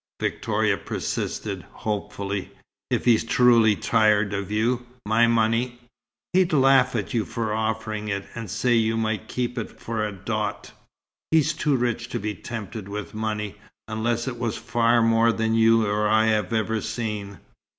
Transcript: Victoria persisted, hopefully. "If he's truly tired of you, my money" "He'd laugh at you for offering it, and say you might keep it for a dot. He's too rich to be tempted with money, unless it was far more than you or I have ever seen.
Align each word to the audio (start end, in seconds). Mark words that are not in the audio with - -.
Victoria 0.19 0.77
persisted, 0.77 1.61
hopefully. 1.69 2.49
"If 2.89 3.05
he's 3.05 3.23
truly 3.23 3.75
tired 3.75 4.33
of 4.33 4.49
you, 4.49 4.87
my 5.07 5.27
money" 5.27 5.79
"He'd 6.33 6.51
laugh 6.53 6.95
at 6.95 7.13
you 7.13 7.23
for 7.23 7.53
offering 7.53 8.07
it, 8.07 8.25
and 8.33 8.49
say 8.49 8.73
you 8.73 8.97
might 8.97 9.27
keep 9.27 9.59
it 9.59 9.79
for 9.79 10.03
a 10.03 10.11
dot. 10.11 10.71
He's 11.29 11.53
too 11.53 11.75
rich 11.75 12.09
to 12.09 12.19
be 12.19 12.33
tempted 12.33 12.89
with 12.89 13.13
money, 13.13 13.57
unless 13.87 14.27
it 14.27 14.39
was 14.39 14.57
far 14.57 15.03
more 15.03 15.31
than 15.31 15.53
you 15.53 15.85
or 15.85 16.07
I 16.07 16.25
have 16.29 16.51
ever 16.51 16.81
seen. 16.81 17.37